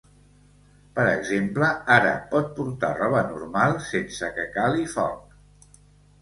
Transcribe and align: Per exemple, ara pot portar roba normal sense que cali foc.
Per 0.93 1.03
exemple, 1.09 1.67
ara 1.95 2.13
pot 2.31 2.49
portar 2.61 2.89
roba 3.01 3.21
normal 3.35 3.77
sense 3.89 4.31
que 4.39 4.49
cali 4.57 4.89
foc. 4.97 5.39